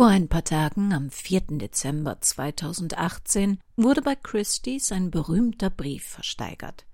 Vor 0.00 0.08
ein 0.08 0.28
paar 0.28 0.44
Tagen, 0.44 0.94
am 0.94 1.10
4. 1.10 1.58
Dezember 1.58 2.22
2018, 2.22 3.58
wurde 3.76 4.00
bei 4.00 4.14
Christie's 4.14 4.92
ein 4.92 5.10
berühmter 5.10 5.68
Brief 5.68 6.06
versteigert. 6.06 6.86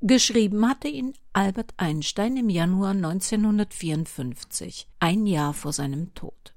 Geschrieben 0.00 0.68
hatte 0.68 0.88
ihn 0.88 1.14
Albert 1.32 1.74
Einstein 1.76 2.36
im 2.36 2.48
Januar 2.48 2.90
1954, 2.90 4.88
ein 4.98 5.28
Jahr 5.28 5.54
vor 5.54 5.72
seinem 5.72 6.12
Tod. 6.14 6.54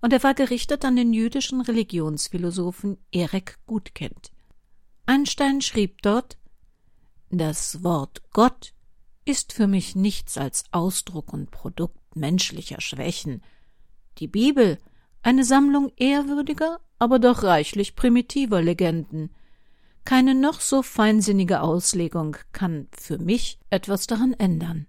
Und 0.00 0.12
er 0.12 0.24
war 0.24 0.34
gerichtet 0.34 0.84
an 0.84 0.96
den 0.96 1.12
jüdischen 1.12 1.60
Religionsphilosophen 1.60 2.98
Erek 3.12 3.60
Gutkind. 3.66 4.32
Einstein 5.06 5.60
schrieb 5.60 6.02
dort 6.02 6.38
Das 7.30 7.84
Wort 7.84 8.20
Gott 8.32 8.74
ist 9.24 9.52
für 9.52 9.68
mich 9.68 9.94
nichts 9.94 10.36
als 10.36 10.64
Ausdruck 10.72 11.32
und 11.32 11.52
Produkt 11.52 12.16
menschlicher 12.16 12.80
Schwächen, 12.80 13.42
die 14.18 14.28
Bibel, 14.28 14.78
eine 15.22 15.44
Sammlung 15.44 15.92
ehrwürdiger, 15.96 16.80
aber 16.98 17.18
doch 17.18 17.42
reichlich 17.42 17.96
primitiver 17.96 18.62
Legenden. 18.62 19.30
Keine 20.04 20.34
noch 20.34 20.60
so 20.60 20.82
feinsinnige 20.82 21.60
Auslegung 21.60 22.36
kann 22.52 22.88
für 22.92 23.18
mich 23.18 23.58
etwas 23.70 24.06
daran 24.06 24.32
ändern. 24.32 24.86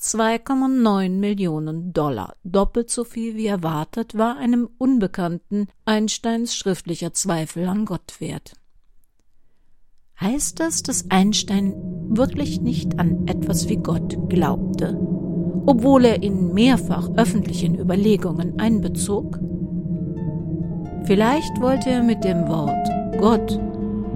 2,9 0.00 1.10
Millionen 1.10 1.92
Dollar, 1.92 2.34
doppelt 2.42 2.90
so 2.90 3.04
viel 3.04 3.36
wie 3.36 3.46
erwartet, 3.46 4.16
war 4.16 4.38
einem 4.38 4.68
Unbekannten 4.78 5.68
Einsteins 5.84 6.56
schriftlicher 6.56 7.12
Zweifel 7.12 7.68
an 7.68 7.84
Gott 7.84 8.18
wert. 8.18 8.54
Heißt 10.18 10.58
das, 10.58 10.82
dass 10.82 11.10
Einstein 11.10 11.74
wirklich 12.08 12.60
nicht 12.60 12.98
an 12.98 13.26
etwas 13.28 13.68
wie 13.68 13.76
Gott 13.76 14.16
glaubte? 14.28 14.98
Obwohl 15.66 16.04
er 16.04 16.22
ihn 16.22 16.52
mehrfach 16.52 17.08
öffentlich 17.16 17.64
in 17.64 17.78
Überlegungen 17.78 18.58
einbezog? 18.58 19.38
Vielleicht 21.04 21.60
wollte 21.60 21.90
er 21.90 22.02
mit 22.02 22.24
dem 22.24 22.48
Wort 22.48 22.88
Gott 23.18 23.58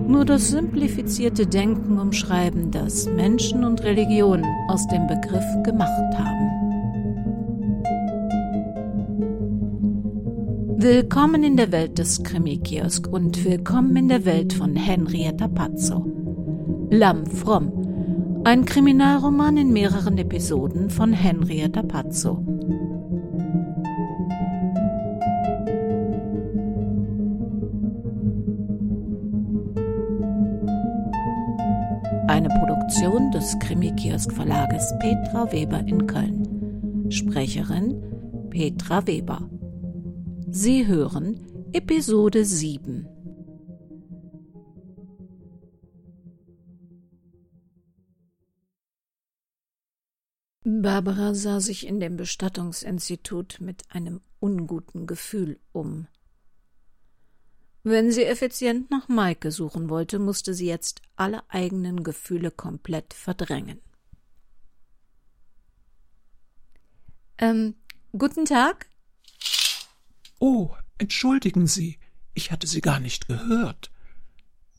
nur 0.06 0.24
das 0.24 0.50
simplifizierte 0.50 1.46
Denken 1.46 1.98
umschreiben, 1.98 2.70
das 2.70 3.06
Menschen 3.06 3.64
und 3.64 3.82
Religionen 3.82 4.46
aus 4.68 4.86
dem 4.88 5.06
Begriff 5.06 5.44
gemacht 5.62 6.18
haben. 6.18 6.50
Willkommen 10.76 11.42
in 11.42 11.56
der 11.56 11.72
Welt 11.72 11.98
des 11.98 12.22
Krimi-Kiosk 12.22 13.08
und 13.10 13.42
willkommen 13.44 13.96
in 13.96 14.08
der 14.08 14.26
Welt 14.26 14.52
von 14.52 14.76
Henrietta 14.76 15.48
Pazzo. 15.48 16.04
Lamm 16.90 17.24
fromm 17.26 17.83
ein 18.44 18.66
Kriminalroman 18.66 19.56
in 19.56 19.72
mehreren 19.72 20.18
Episoden 20.18 20.90
von 20.90 21.14
Henrietta 21.14 21.82
Pazzo. 21.82 22.44
Eine 32.28 32.50
Produktion 32.50 33.30
des 33.30 33.58
Krimi-Kiosk 33.60 34.30
Verlages 34.30 34.92
Petra 35.00 35.50
Weber 35.50 35.80
in 35.86 36.06
Köln. 36.06 37.06
Sprecherin 37.10 38.02
Petra 38.50 39.06
Weber. 39.06 39.48
Sie 40.50 40.86
hören 40.86 41.40
Episode 41.72 42.44
7. 42.44 43.08
Barbara 50.64 51.34
sah 51.34 51.60
sich 51.60 51.86
in 51.86 52.00
dem 52.00 52.16
Bestattungsinstitut 52.16 53.58
mit 53.60 53.84
einem 53.90 54.22
unguten 54.40 55.06
Gefühl 55.06 55.60
um. 55.72 56.06
Wenn 57.82 58.10
sie 58.10 58.24
effizient 58.24 58.90
nach 58.90 59.08
Maike 59.08 59.52
suchen 59.52 59.90
wollte, 59.90 60.18
musste 60.18 60.54
sie 60.54 60.66
jetzt 60.66 61.02
alle 61.16 61.42
eigenen 61.50 62.02
Gefühle 62.02 62.50
komplett 62.50 63.12
verdrängen. 63.12 63.78
Ähm, 67.36 67.74
guten 68.16 68.46
Tag? 68.46 68.86
Oh, 70.38 70.70
entschuldigen 70.96 71.66
Sie, 71.66 71.98
ich 72.32 72.50
hatte 72.50 72.66
Sie 72.66 72.80
gar 72.80 73.00
nicht 73.00 73.28
gehört. 73.28 73.90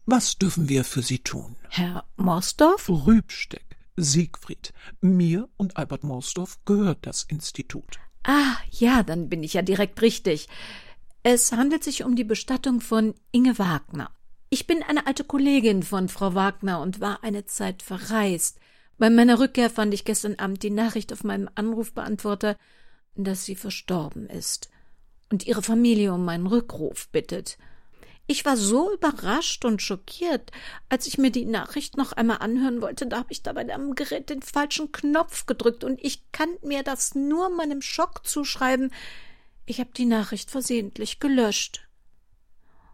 Was 0.08 0.40
dürfen 0.40 0.68
wir 0.68 0.84
für 0.84 1.04
Sie 1.04 1.20
tun? 1.20 1.56
Herr 1.70 2.06
Morsdorf? 2.18 2.90
Rübsteck. 2.90 3.75
Siegfried. 3.98 4.74
Mir 5.02 5.50
und 5.58 5.78
Albert 5.78 6.04
Morsdorf 6.04 6.60
gehört 6.66 7.00
das 7.02 7.24
Institut. 7.24 8.00
Ah, 8.24 8.58
ja, 8.72 9.04
dann 9.04 9.30
bin 9.30 9.44
ich 9.44 9.54
ja 9.54 9.62
direkt 9.62 10.02
richtig. 10.02 10.48
Es 11.24 11.52
handelt 11.52 11.84
sich 11.84 12.04
um 12.04 12.16
die 12.16 12.24
Bestattung 12.24 12.82
von 12.82 13.16
Inge 13.32 13.58
Wagner. 13.58 14.12
Ich 14.50 14.68
bin 14.68 14.84
eine 14.84 15.08
alte 15.08 15.24
Kollegin 15.24 15.84
von 15.84 16.08
Frau 16.08 16.36
Wagner 16.36 16.82
und 16.82 17.00
war 17.00 17.24
eine 17.24 17.46
Zeit 17.46 17.82
verreist. 17.82 18.60
Bei 18.98 19.10
meiner 19.10 19.40
Rückkehr 19.40 19.70
fand 19.70 19.94
ich 19.94 20.06
gestern 20.06 20.36
Abend 20.36 20.64
die 20.64 20.70
Nachricht 20.70 21.12
auf 21.12 21.24
meinem 21.24 21.50
Anrufbeantworter, 21.56 22.56
dass 23.16 23.46
sie 23.46 23.56
verstorben 23.56 24.28
ist 24.28 24.70
und 25.32 25.46
ihre 25.46 25.62
Familie 25.62 26.14
um 26.14 26.24
meinen 26.24 26.48
Rückruf 26.48 27.10
bittet. 27.10 27.58
Ich 28.28 28.44
war 28.44 28.58
so 28.58 28.92
überrascht 28.92 29.66
und 29.66 29.82
schockiert, 29.82 30.52
als 30.90 31.06
ich 31.06 31.20
mir 31.20 31.32
die 31.32 31.46
Nachricht 31.46 31.96
noch 31.96 32.12
einmal 32.12 32.38
anhören 32.40 32.82
wollte, 32.82 33.06
da 33.06 33.20
habe 33.20 33.32
ich 33.32 33.44
dabei 33.44 33.72
am 33.74 33.94
Gerät 33.94 34.30
den 34.30 34.42
falschen 34.42 34.92
Knopf 34.92 35.46
gedrückt 35.46 35.84
und 35.84 36.04
ich 36.04 36.32
kann 36.32 36.50
mir 36.64 36.82
das 36.82 37.14
nur 37.14 37.50
meinem 37.50 37.82
Schock 37.82 38.26
zuschreiben. 38.26 38.92
Ich 39.68 39.80
habe 39.80 39.92
die 39.96 40.06
Nachricht 40.06 40.50
versehentlich 40.50 41.20
gelöscht. 41.20 41.88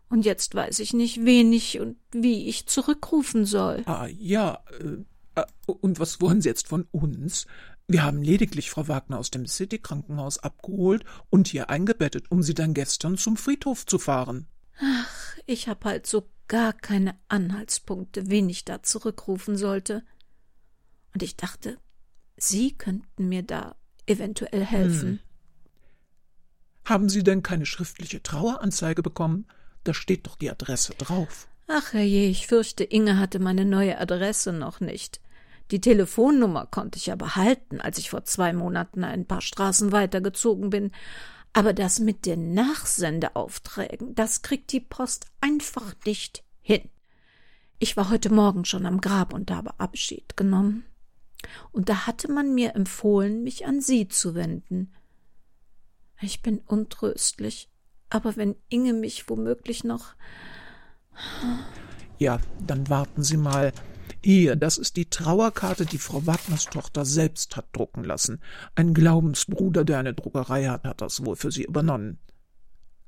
Und 0.10 0.26
jetzt 0.26 0.54
weiß 0.54 0.80
ich 0.80 0.94
nicht, 0.94 1.24
wen 1.24 1.54
ich 1.54 1.80
und 1.80 1.96
wie 2.12 2.50
ich 2.50 2.68
zurückrufen 2.68 3.46
soll. 3.46 3.84
Ah 3.86 4.08
ja, 4.08 4.62
äh, 4.82 5.40
äh 5.40 5.46
und 5.66 6.02
was 6.02 6.20
wollen 6.20 6.42
Sie 6.42 6.50
jetzt 6.50 6.68
von 6.68 6.86
uns? 6.92 7.48
Wir 7.88 8.04
haben 8.04 8.22
lediglich 8.22 8.70
Frau 8.70 8.90
Wagner 8.90 9.20
aus 9.20 9.32
dem 9.32 9.48
City-Krankenhaus 9.48 10.40
abgeholt 10.40 11.06
und 11.30 11.48
hier 11.48 11.70
eingebettet, 11.70 12.30
um 12.30 12.44
sie 12.44 12.54
dann 12.54 12.74
gestern 12.74 13.18
zum 13.18 13.38
Friedhof 13.38 13.86
zu 13.86 14.00
fahren. 14.00 14.48
Ach, 14.82 15.38
ich 15.46 15.68
hab 15.68 15.86
halt 15.86 16.08
so 16.08 16.30
gar 16.48 16.74
keine 16.74 17.16
Anhaltspunkte, 17.28 18.30
wen 18.30 18.50
ich 18.50 18.66
da 18.66 18.84
zurückrufen 18.84 19.56
sollte. 19.56 20.04
Und 21.14 21.24
ich 21.24 21.36
dachte, 21.36 21.78
Sie 22.38 22.74
könnten 22.74 23.30
mir 23.30 23.44
da 23.44 23.76
eventuell 24.08 24.66
helfen. 24.66 25.10
Hm. 25.10 25.20
Haben 26.86 27.10
Sie 27.10 27.24
denn 27.24 27.44
keine 27.44 27.66
schriftliche 27.66 28.24
Traueranzeige 28.24 29.04
bekommen? 29.04 29.46
Da 29.84 29.94
steht 29.94 30.26
doch 30.26 30.36
die 30.36 30.50
Adresse 30.50 30.94
drauf. 30.96 31.48
Ach 31.68 31.94
herrje, 31.94 32.28
ich 32.28 32.48
fürchte, 32.48 32.84
Inge 32.84 33.18
hatte 33.18 33.40
meine 33.40 33.66
neue 33.66 34.00
Adresse 34.00 34.52
noch 34.52 34.80
nicht. 34.80 35.22
Die 35.72 35.80
Telefonnummer 35.80 36.66
konnte 36.66 36.98
ich 36.98 37.12
aber 37.12 37.36
halten, 37.36 37.80
als 37.80 37.98
ich 37.98 38.10
vor 38.10 38.26
zwei 38.26 38.52
Monaten 38.52 39.06
ein 39.06 39.26
paar 39.26 39.42
Straßen 39.42 39.92
weitergezogen 39.94 40.70
bin. 40.70 40.92
Aber 41.54 41.74
das 41.74 42.00
mit 42.00 42.26
den 42.26 42.54
Nachsendeaufträgen, 42.54 44.16
das 44.16 44.42
kriegt 44.42 44.72
die 44.72 44.80
Post 44.80 45.26
einfach 45.42 45.96
nicht 46.06 46.44
hin. 46.62 46.90
Ich 47.80 47.98
war 47.98 48.10
heute 48.10 48.32
Morgen 48.32 48.64
schon 48.64 48.86
am 48.86 49.02
Grab 49.02 49.34
und 49.34 49.52
habe 49.52 49.80
Abschied 49.80 50.38
genommen. 50.38 50.86
Und 51.72 51.90
da 51.90 52.06
hatte 52.06 52.32
man 52.32 52.54
mir 52.54 52.76
empfohlen, 52.76 53.44
mich 53.44 53.66
an 53.66 53.82
Sie 53.82 54.08
zu 54.08 54.36
wenden. 54.36 54.94
Ich 56.22 56.42
bin 56.42 56.60
untröstlich, 56.60 57.70
aber 58.10 58.38
wenn 58.38 58.56
Inge 58.70 58.94
mich 58.94 59.28
womöglich 59.28 59.84
noch. 59.84 60.14
Ja, 62.20 62.40
dann 62.66 62.88
warten 62.90 63.24
Sie 63.24 63.38
mal. 63.38 63.74
Hier, 64.24 64.56
das 64.56 64.78
ist 64.78 64.98
die 64.98 65.10
Trauerkarte, 65.10 65.86
die 65.86 65.98
Frau 65.98 66.26
Wagners 66.28 66.66
Tochter 66.66 67.06
selbst 67.06 67.58
hat 67.58 67.66
drucken 67.74 68.04
lassen. 68.04 68.40
Ein 68.76 68.94
Glaubensbruder, 68.94 69.84
der 69.84 70.00
eine 70.00 70.14
Druckerei 70.14 70.66
hat, 70.68 70.84
hat 70.84 71.02
das 71.02 71.26
wohl 71.26 71.36
für 71.36 71.52
sie 71.52 71.64
übernommen. 71.64 72.20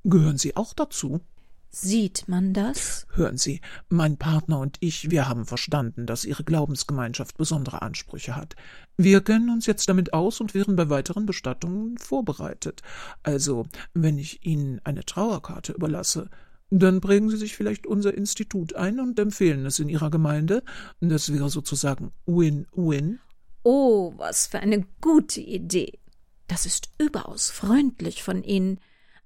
Gehören 0.03 0.37
Sie 0.37 0.55
auch 0.57 0.73
dazu? 0.73 1.21
Sieht 1.69 2.27
man 2.27 2.53
das? 2.53 3.07
Hören 3.13 3.37
Sie, 3.37 3.61
mein 3.89 4.17
Partner 4.17 4.59
und 4.59 4.77
ich, 4.79 5.09
wir 5.09 5.27
haben 5.27 5.45
verstanden, 5.45 6.05
dass 6.05 6.25
Ihre 6.25 6.43
Glaubensgemeinschaft 6.43 7.37
besondere 7.37 7.81
Ansprüche 7.81 8.35
hat. 8.35 8.55
Wir 8.95 9.21
kennen 9.21 9.49
uns 9.49 9.65
jetzt 9.65 9.89
damit 9.89 10.13
aus 10.13 10.39
und 10.39 10.53
wären 10.53 10.75
bei 10.75 10.89
weiteren 10.89 11.25
Bestattungen 11.25 11.97
vorbereitet. 11.97 12.83
Also, 13.23 13.65
wenn 13.93 14.19
ich 14.19 14.45
Ihnen 14.45 14.81
eine 14.83 15.03
Trauerkarte 15.03 15.73
überlasse, 15.73 16.29
dann 16.69 17.01
prägen 17.01 17.29
Sie 17.29 17.37
sich 17.37 17.55
vielleicht 17.55 17.85
unser 17.85 18.13
Institut 18.13 18.75
ein 18.75 18.99
und 18.99 19.19
empfehlen 19.19 19.65
es 19.65 19.79
in 19.79 19.89
Ihrer 19.89 20.09
Gemeinde. 20.09 20.63
Das 21.01 21.31
wäre 21.31 21.49
sozusagen 21.49 22.11
Win-Win. 22.25 23.19
Oh, 23.63 24.13
was 24.17 24.47
für 24.47 24.59
eine 24.59 24.85
gute 24.99 25.41
Idee. 25.41 25.99
Das 26.47 26.65
ist 26.65 26.89
überaus 26.97 27.49
freundlich 27.49 28.23
von 28.23 28.43
Ihnen. 28.43 28.79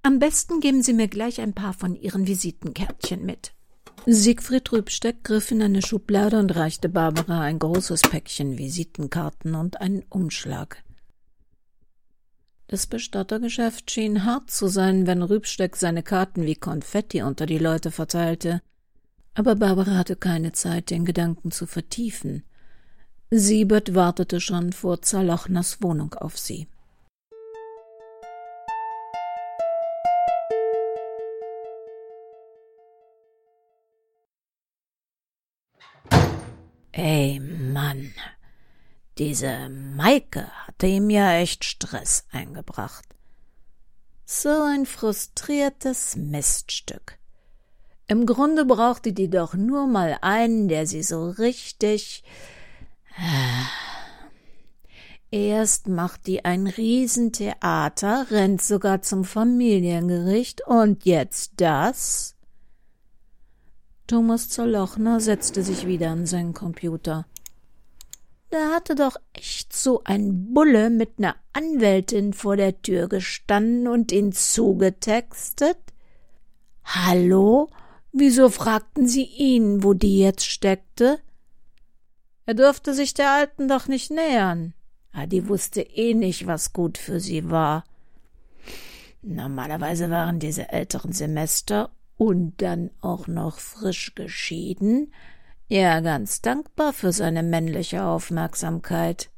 Am 0.03 0.19
besten 0.19 0.59
geben 0.59 0.83
Sie 0.83 0.93
mir 0.93 1.07
gleich 1.07 1.41
ein 1.41 1.53
paar 1.53 1.73
von 1.73 1.95
Ihren 1.95 2.27
Visitenkärtchen 2.27 3.25
mit. 3.25 3.53
Siegfried 4.05 4.71
Rübsteck 4.71 5.23
griff 5.23 5.51
in 5.51 5.61
eine 5.61 5.81
Schublade 5.81 6.39
und 6.39 6.55
reichte 6.55 6.87
Barbara 6.87 7.41
ein 7.41 7.59
großes 7.59 8.03
Päckchen 8.03 8.57
Visitenkarten 8.57 9.55
und 9.55 9.81
einen 9.81 10.05
Umschlag. 10.09 10.83
Das 12.69 12.85
Bestattergeschäft 12.85 13.89
schien 13.91 14.25
hart 14.25 14.51
zu 14.51 14.67
sein, 14.67 15.07
wenn 15.07 15.23
Rübsteck 15.23 15.77
seine 15.77 16.03
Karten 16.03 16.45
wie 16.45 16.55
Konfetti 16.55 17.21
unter 17.21 17.45
die 17.45 17.59
Leute 17.59 17.91
verteilte. 17.91 18.61
Aber 19.33 19.55
Barbara 19.55 19.95
hatte 19.95 20.17
keine 20.17 20.51
Zeit, 20.51 20.89
den 20.89 21.05
Gedanken 21.05 21.51
zu 21.51 21.65
vertiefen. 21.65 22.43
Siebert 23.31 23.95
wartete 23.95 24.41
schon 24.41 24.73
vor 24.73 25.01
Zerlochners 25.01 25.81
Wohnung 25.81 26.13
auf 26.15 26.37
sie. 26.37 26.67
Ey, 36.91 37.39
Mann, 37.39 38.11
diese 39.17 39.69
Maike 39.69 40.47
hatte 40.65 40.87
ihm 40.87 41.09
ja 41.09 41.33
echt 41.33 41.63
Stress 41.63 42.25
eingebracht. 42.31 43.05
So 44.25 44.49
ein 44.49 44.85
frustriertes 44.85 46.15
Miststück. 46.15 47.17
Im 48.07 48.25
Grunde 48.25 48.65
brauchte 48.65 49.13
die 49.13 49.29
doch 49.29 49.53
nur 49.53 49.87
mal 49.87 50.17
einen, 50.21 50.67
der 50.67 50.87
sie 50.87 51.03
so 51.03 51.29
richtig 51.29 52.23
Erst 55.29 55.87
macht 55.87 56.27
die 56.27 56.45
ein 56.45 56.67
Riesentheater, 56.67 58.27
rennt 58.31 58.61
sogar 58.61 59.01
zum 59.01 59.25
Familiengericht 59.25 60.65
und 60.65 61.03
jetzt 61.05 61.53
das? 61.57 62.35
Thomas 64.07 64.47
Zerlochner 64.47 65.19
setzte 65.19 65.63
sich 65.63 65.85
wieder 65.85 66.11
an 66.11 66.25
seinen 66.25 66.53
Computer. 66.53 67.25
Da 68.49 68.71
hatte 68.73 68.95
doch 68.95 69.17
echt 69.33 69.75
so 69.75 70.01
ein 70.05 70.53
Bulle 70.53 70.89
mit 70.89 71.19
ner 71.19 71.35
Anwältin 71.51 72.33
vor 72.33 72.55
der 72.55 72.81
Tür 72.81 73.09
gestanden 73.09 73.87
und 73.87 74.11
ihn 74.11 74.31
zugetextet. 74.31 75.77
Hallo? 76.85 77.69
Wieso 78.13 78.49
fragten 78.49 79.07
Sie 79.07 79.25
ihn, 79.25 79.83
wo 79.83 79.93
die 79.93 80.19
jetzt 80.19 80.45
steckte? 80.45 81.19
Er 82.45 82.53
durfte 82.53 82.93
sich 82.93 83.13
der 83.13 83.31
Alten 83.31 83.67
doch 83.67 83.89
nicht 83.89 84.09
nähern. 84.09 84.73
Ah, 85.11 85.25
die 85.25 85.49
wusste 85.49 85.81
eh 85.81 86.13
nicht, 86.13 86.47
was 86.47 86.71
gut 86.71 86.97
für 86.97 87.19
sie 87.19 87.49
war. 87.49 87.83
Normalerweise 89.21 90.09
waren 90.09 90.39
diese 90.39 90.69
älteren 90.69 91.11
Semester 91.11 91.91
und 92.15 92.61
dann 92.61 92.91
auch 93.01 93.27
noch 93.27 93.59
frisch 93.59 94.15
geschieden, 94.15 95.11
ja 95.67 95.99
ganz 95.99 96.41
dankbar 96.41 96.93
für 96.93 97.11
seine 97.11 97.43
männliche 97.43 98.03
Aufmerksamkeit. 98.03 99.29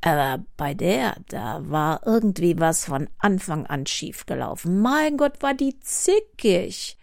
Aber 0.00 0.44
bei 0.56 0.74
der, 0.74 1.16
da 1.28 1.68
war 1.68 2.06
irgendwie 2.06 2.58
was 2.58 2.84
von 2.84 3.08
Anfang 3.18 3.66
an 3.66 3.86
schiefgelaufen. 3.86 4.80
Mein 4.80 5.16
Gott, 5.16 5.42
war 5.42 5.54
die 5.54 5.78
zickig. 5.80 6.96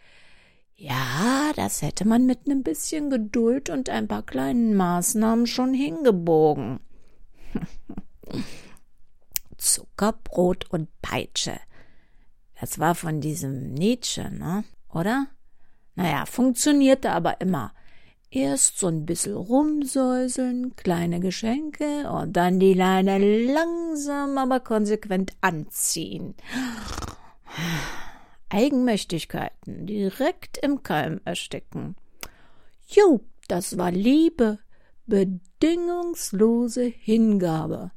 Ja, 0.77 1.51
das 1.56 1.81
hätte 1.81 2.06
man 2.06 2.25
mit 2.25 2.47
nem 2.47 2.63
bisschen 2.63 3.09
Geduld 3.09 3.69
und 3.69 3.89
ein 3.89 4.07
paar 4.07 4.23
kleinen 4.23 4.75
Maßnahmen 4.75 5.47
schon 5.47 5.73
hingebogen. 5.73 6.79
Zuckerbrot 9.57 10.69
und 10.71 10.89
Peitsche. 11.01 11.59
Das 12.59 12.79
war 12.79 12.95
von 12.95 13.21
diesem 13.21 13.73
Nietzsche, 13.73 14.29
ne? 14.31 14.63
Oder? 14.89 15.27
Naja, 15.95 16.25
funktionierte 16.25 17.12
aber 17.12 17.41
immer. 17.41 17.73
Erst 18.31 18.80
so 18.80 18.88
ein 18.88 19.06
bisschen 19.06 19.36
rumsäuseln, 19.36 20.75
kleine 20.75 21.19
Geschenke 21.19 22.10
und 22.10 22.33
dann 22.33 22.60
die 22.60 22.74
Leine 22.74 23.18
langsam, 23.19 24.38
aber 24.38 24.60
konsequent 24.60 25.33
anziehen. 25.42 26.36
Eigenmächtigkeiten 28.50 29.86
direkt 29.86 30.57
im 30.57 30.83
Keim 30.83 31.22
ersticken. 31.24 31.95
Jo, 32.88 33.22
das 33.48 33.77
war 33.77 33.92
Liebe, 33.92 34.60
bedingungslose 35.06 36.83
Hingabe. 36.83 37.92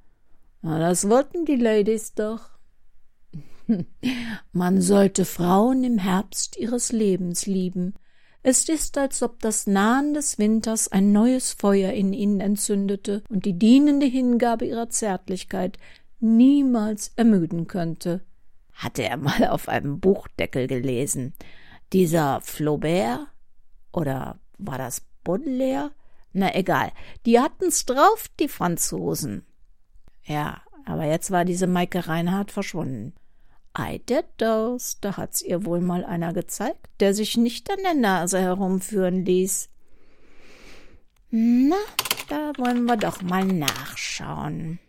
Na, 0.62 0.78
das 0.78 1.08
wollten 1.08 1.44
die 1.44 1.56
Ladies 1.56 2.14
doch. 2.14 2.50
Man 4.52 4.80
sollte 4.80 5.24
Frauen 5.24 5.84
im 5.84 5.98
Herbst 5.98 6.56
ihres 6.56 6.92
Lebens 6.92 7.46
lieben. 7.46 7.94
Es 8.42 8.68
ist, 8.68 8.96
als 8.98 9.22
ob 9.22 9.40
das 9.40 9.66
Nahen 9.66 10.14
des 10.14 10.38
Winters 10.38 10.88
ein 10.88 11.12
neues 11.12 11.52
Feuer 11.52 11.92
in 11.92 12.12
ihnen 12.12 12.40
entzündete 12.40 13.22
und 13.28 13.44
die 13.44 13.58
dienende 13.58 14.06
Hingabe 14.06 14.64
ihrer 14.64 14.88
Zärtlichkeit 14.88 15.78
niemals 16.20 17.12
ermüden 17.16 17.66
könnte 17.66 18.22
hatte 18.78 19.02
er 19.02 19.16
mal 19.16 19.48
auf 19.48 19.68
einem 19.68 20.00
Buchdeckel 20.00 20.68
gelesen. 20.68 21.34
Dieser 21.92 22.40
Flaubert 22.40 23.26
oder 23.92 24.38
war 24.56 24.78
das 24.78 25.02
Baudelaire? 25.24 25.90
Na 26.32 26.54
egal, 26.54 26.92
die 27.26 27.40
hatten's 27.40 27.86
drauf, 27.86 28.26
die 28.38 28.48
Franzosen. 28.48 29.44
Ja, 30.24 30.62
aber 30.84 31.04
jetzt 31.04 31.30
war 31.30 31.44
diese 31.44 31.66
Maike 31.66 32.06
Reinhardt 32.06 32.52
verschwunden. 32.52 33.14
Ei, 33.78 33.98
der 34.08 34.24
Durst, 34.38 35.04
da 35.04 35.16
hat's 35.16 35.40
ihr 35.40 35.64
wohl 35.64 35.80
mal 35.80 36.04
einer 36.04 36.32
gezeigt, 36.32 36.88
der 36.98 37.14
sich 37.14 37.36
nicht 37.36 37.70
an 37.70 37.78
der 37.84 37.94
Nase 37.94 38.40
herumführen 38.40 39.24
ließ. 39.24 39.68
Na, 41.30 41.76
da 42.28 42.52
wollen 42.56 42.86
wir 42.86 42.96
doch 42.96 43.22
mal 43.22 43.44
nachschauen. 43.44 44.80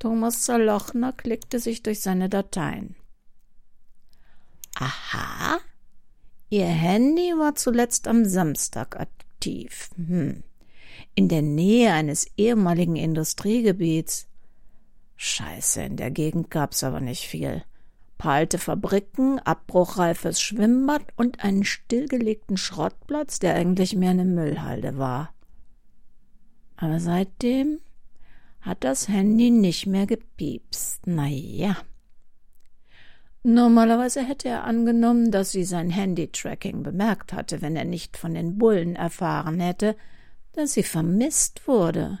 Thomas 0.00 0.42
Zerlochner 0.42 1.12
klickte 1.12 1.60
sich 1.60 1.84
durch 1.84 2.00
seine 2.00 2.28
Dateien. 2.28 2.96
Aha. 4.74 5.60
Ihr 6.48 6.66
Handy 6.66 7.32
war 7.38 7.54
zuletzt 7.54 8.08
am 8.08 8.24
Samstag 8.24 8.98
aktiv. 8.98 9.90
Hm. 9.94 10.42
In 11.14 11.28
der 11.28 11.42
Nähe 11.42 11.92
eines 11.92 12.26
ehemaligen 12.36 12.96
Industriegebiets. 12.96 14.26
Scheiße, 15.22 15.82
in 15.82 15.98
der 15.98 16.10
Gegend 16.10 16.50
gab's 16.50 16.82
aber 16.82 16.98
nicht 16.98 17.26
viel. 17.26 17.62
Paar 18.16 18.32
alte 18.32 18.56
Fabriken, 18.56 19.38
abbruchreifes 19.38 20.40
Schwimmbad 20.40 21.02
und 21.14 21.44
einen 21.44 21.64
stillgelegten 21.64 22.56
Schrottplatz, 22.56 23.38
der 23.38 23.54
eigentlich 23.54 23.94
mehr 23.94 24.12
eine 24.12 24.24
Müllhalde 24.24 24.96
war. 24.96 25.34
Aber 26.74 27.00
seitdem 27.00 27.80
hat 28.62 28.82
das 28.82 29.08
Handy 29.08 29.50
nicht 29.50 29.86
mehr 29.86 30.06
gepiepst. 30.06 31.02
Na 31.04 31.26
ja. 31.26 31.76
Normalerweise 33.42 34.22
hätte 34.22 34.48
er 34.48 34.64
angenommen, 34.64 35.30
dass 35.30 35.52
sie 35.52 35.64
sein 35.64 35.90
Handy-Tracking 35.90 36.82
bemerkt 36.82 37.34
hatte, 37.34 37.60
wenn 37.60 37.76
er 37.76 37.84
nicht 37.84 38.16
von 38.16 38.32
den 38.32 38.56
Bullen 38.56 38.96
erfahren 38.96 39.60
hätte, 39.60 39.96
dass 40.54 40.72
sie 40.72 40.82
vermisst 40.82 41.68
wurde. 41.68 42.20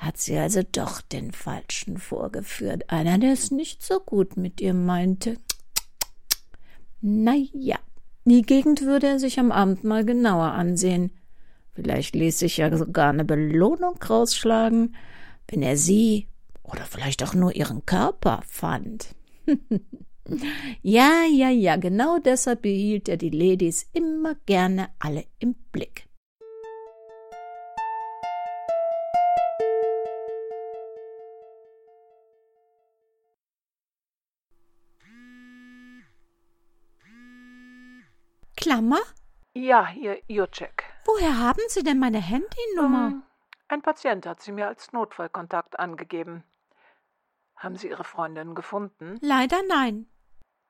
Hat 0.00 0.16
sie 0.16 0.38
also 0.38 0.62
doch 0.62 1.02
den 1.02 1.30
Falschen 1.30 1.98
vorgeführt, 1.98 2.88
einer, 2.88 3.18
der 3.18 3.34
es 3.34 3.50
nicht 3.50 3.82
so 3.82 4.00
gut 4.00 4.38
mit 4.38 4.62
ihr 4.62 4.72
meinte. 4.72 5.36
Na 7.02 7.34
ja, 7.52 7.78
die 8.24 8.40
Gegend 8.40 8.80
würde 8.80 9.08
er 9.08 9.18
sich 9.18 9.38
am 9.38 9.52
Abend 9.52 9.84
mal 9.84 10.06
genauer 10.06 10.52
ansehen. 10.52 11.10
Vielleicht 11.74 12.14
ließ 12.14 12.38
sich 12.38 12.56
ja 12.56 12.74
sogar 12.74 13.10
eine 13.10 13.26
Belohnung 13.26 14.02
rausschlagen, 14.02 14.96
wenn 15.48 15.60
er 15.60 15.76
sie 15.76 16.28
oder 16.62 16.84
vielleicht 16.84 17.22
auch 17.22 17.34
nur 17.34 17.54
ihren 17.54 17.84
Körper 17.84 18.40
fand. 18.46 19.14
ja, 20.80 21.24
ja, 21.30 21.50
ja, 21.50 21.76
genau 21.76 22.18
deshalb 22.18 22.62
behielt 22.62 23.06
er 23.10 23.18
die 23.18 23.28
Ladies 23.28 23.86
immer 23.92 24.34
gerne 24.46 24.88
alle 24.98 25.26
im 25.40 25.56
Blick. 25.72 26.06
Klammer? 38.80 39.02
Ja, 39.52 39.86
hier 39.88 40.22
Jurczek. 40.26 40.84
Woher 41.04 41.38
haben 41.38 41.60
Sie 41.68 41.82
denn 41.82 41.98
meine 41.98 42.18
Handynummer? 42.20 43.08
Um, 43.08 43.22
ein 43.68 43.82
Patient 43.82 44.24
hat 44.24 44.40
sie 44.40 44.52
mir 44.52 44.68
als 44.68 44.92
Notfallkontakt 44.94 45.78
angegeben. 45.78 46.44
Haben 47.56 47.76
Sie 47.76 47.88
Ihre 47.88 48.04
Freundin 48.04 48.54
gefunden? 48.54 49.18
Leider 49.20 49.60
nein. 49.68 50.06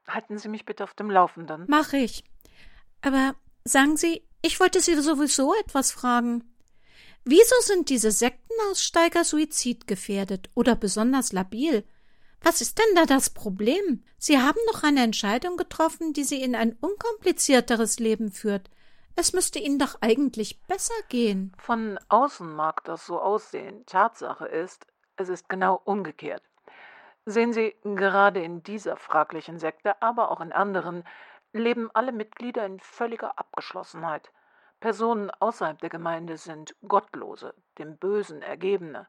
Halten 0.09 0.39
Sie 0.39 0.49
mich 0.49 0.65
bitte 0.65 0.83
auf 0.83 0.95
dem 0.95 1.09
Laufenden. 1.09 1.67
Mach 1.69 1.93
ich. 1.93 2.25
Aber 3.01 3.37
sagen 3.63 3.97
Sie, 3.97 4.27
ich 4.43 4.59
wollte 4.59 4.81
Sie 4.81 4.97
sowieso 4.97 5.55
etwas 5.55 5.93
fragen. 5.93 6.53
Wieso 7.25 7.55
sind 7.61 7.91
diese 7.91 8.11
Sektenaussteiger 8.11 9.23
suizidgefährdet 9.23 10.51
oder 10.57 10.75
besonders 10.75 11.33
labil? 11.33 11.87
Was 12.43 12.61
ist 12.61 12.79
denn 12.79 12.95
da 12.95 13.05
das 13.05 13.31
Problem? 13.31 14.03
Sie 14.19 14.39
haben 14.39 14.59
doch 14.73 14.83
eine 14.83 15.03
Entscheidung 15.03 15.57
getroffen, 15.57 16.13
die 16.13 16.25
Sie 16.25 16.43
in 16.43 16.55
ein 16.55 16.77
unkomplizierteres 16.81 17.99
Leben 17.99 18.33
führt. 18.33 18.71
Es 19.17 19.33
müsste 19.33 19.59
Ihnen 19.59 19.79
doch 19.79 19.97
eigentlich 20.01 20.63
besser 20.63 20.95
gehen. 21.09 21.53
Von 21.59 21.99
außen 22.09 22.51
mag 22.55 22.85
das 22.85 23.05
so 23.05 23.21
aussehen. 23.21 23.85
Tatsache 23.87 24.47
ist, 24.47 24.87
Es 25.17 25.29
ist 25.29 25.51
genau 25.51 25.81
umgekehrt. 25.85 26.43
Sehen 27.27 27.53
Sie, 27.53 27.77
gerade 27.85 28.43
in 28.43 28.63
dieser 28.63 28.97
fraglichen 28.97 29.59
Sekte, 29.59 30.01
aber 30.01 30.31
auch 30.31 30.41
in 30.41 30.53
anderen, 30.53 31.05
leben 31.53 31.91
alle 31.93 32.13
Mitglieder 32.13 32.65
in 32.65 32.81
völliger 32.81 33.39
Abgeschlossenheit. 33.39 34.33
Personen 34.81 35.31
außerhalb 35.31 35.79
der 35.79 35.91
Gemeinde 35.91 36.39
sind 36.39 36.75
Gottlose, 36.89 37.55
dem 37.77 37.99
Bösen 37.99 38.41
ergebene. 38.41 39.07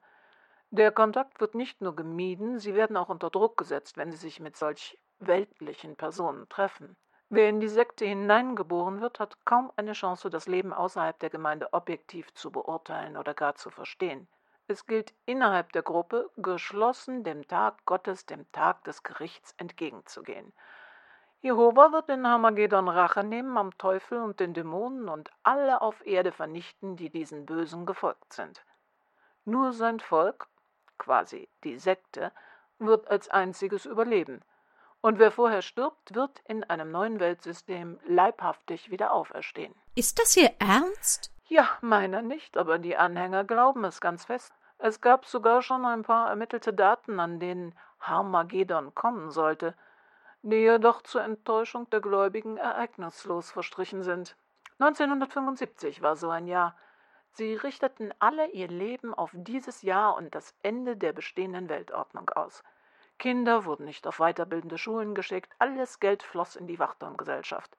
Der 0.73 0.93
Kontakt 0.93 1.41
wird 1.41 1.53
nicht 1.53 1.81
nur 1.81 1.97
gemieden, 1.97 2.57
sie 2.57 2.75
werden 2.75 2.95
auch 2.95 3.09
unter 3.09 3.29
Druck 3.29 3.57
gesetzt, 3.57 3.97
wenn 3.97 4.09
sie 4.09 4.17
sich 4.17 4.39
mit 4.39 4.55
solch 4.55 4.97
weltlichen 5.19 5.97
Personen 5.97 6.47
treffen. 6.47 6.95
Wer 7.27 7.49
in 7.49 7.59
die 7.59 7.67
Sekte 7.67 8.05
hineingeboren 8.05 9.01
wird, 9.01 9.19
hat 9.19 9.45
kaum 9.45 9.69
eine 9.75 9.91
Chance, 9.91 10.29
das 10.29 10.47
Leben 10.47 10.71
außerhalb 10.71 11.19
der 11.19 11.29
Gemeinde 11.29 11.73
objektiv 11.73 12.33
zu 12.35 12.53
beurteilen 12.53 13.17
oder 13.17 13.33
gar 13.33 13.55
zu 13.55 13.69
verstehen. 13.69 14.29
Es 14.67 14.85
gilt 14.85 15.13
innerhalb 15.25 15.73
der 15.73 15.81
Gruppe, 15.81 16.29
geschlossen 16.37 17.25
dem 17.25 17.45
Tag 17.49 17.83
Gottes, 17.85 18.25
dem 18.25 18.49
Tag 18.53 18.85
des 18.85 19.03
Gerichts 19.03 19.53
entgegenzugehen. 19.57 20.53
Jehova 21.41 21.91
wird 21.91 22.07
in 22.07 22.25
Hamagedon 22.25 22.87
Rache 22.87 23.25
nehmen 23.25 23.57
am 23.57 23.77
Teufel 23.77 24.21
und 24.21 24.39
den 24.39 24.53
Dämonen 24.53 25.09
und 25.09 25.31
alle 25.43 25.81
auf 25.81 26.05
Erde 26.05 26.31
vernichten, 26.31 26.95
die 26.95 27.09
diesen 27.09 27.45
Bösen 27.45 27.85
gefolgt 27.85 28.31
sind. 28.31 28.63
Nur 29.43 29.73
sein 29.73 29.99
Volk, 29.99 30.47
quasi 31.01 31.49
die 31.63 31.77
Sekte, 31.77 32.31
wird 32.79 33.09
als 33.09 33.29
einziges 33.29 33.85
überleben. 33.85 34.41
Und 35.01 35.19
wer 35.19 35.31
vorher 35.31 35.61
stirbt, 35.61 36.15
wird 36.15 36.41
in 36.45 36.63
einem 36.63 36.91
neuen 36.91 37.19
Weltsystem 37.19 37.99
leibhaftig 38.05 38.91
wieder 38.91 39.11
auferstehen. 39.11 39.73
Ist 39.95 40.19
das 40.19 40.37
Ihr 40.37 40.51
Ernst? 40.59 41.31
Ja, 41.47 41.67
meiner 41.81 42.21
nicht, 42.21 42.55
aber 42.55 42.77
die 42.77 42.95
Anhänger 42.95 43.43
glauben 43.43 43.83
es 43.83 43.99
ganz 43.99 44.25
fest. 44.25 44.53
Es 44.77 45.01
gab 45.01 45.25
sogar 45.25 45.61
schon 45.61 45.85
ein 45.85 46.03
paar 46.03 46.29
ermittelte 46.29 46.73
Daten, 46.73 47.19
an 47.19 47.39
denen 47.39 47.75
Harmagedon 47.99 48.95
kommen 48.95 49.31
sollte– 49.31 49.75
die 50.43 50.55
jedoch 50.55 51.03
zur 51.03 51.23
Enttäuschung 51.23 51.89
der 51.89 52.01
Gläubigen 52.01 52.57
ereignislos 52.57 53.51
verstrichen 53.51 54.03
sind. 54.03 54.35
1975 54.79 56.01
war 56.01 56.15
so 56.15 56.29
ein 56.29 56.47
Jahr. 56.47 56.75
Sie 57.33 57.55
richteten 57.55 58.13
alle 58.19 58.47
ihr 58.47 58.67
Leben 58.67 59.13
auf 59.13 59.31
dieses 59.33 59.81
Jahr 59.81 60.15
und 60.17 60.35
das 60.35 60.53
Ende 60.63 60.97
der 60.97 61.13
bestehenden 61.13 61.69
Weltordnung 61.69 62.29
aus. 62.29 62.63
Kinder 63.19 63.65
wurden 63.65 63.85
nicht 63.85 64.05
auf 64.05 64.17
weiterbildende 64.17 64.77
Schulen 64.77 65.15
geschickt, 65.15 65.53
alles 65.59 65.99
Geld 65.99 66.23
floss 66.23 66.55
in 66.55 66.67
die 66.67 66.79
Wachturmgesellschaft. 66.79 67.77